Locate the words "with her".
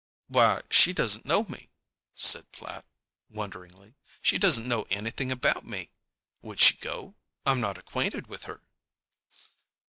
8.25-8.61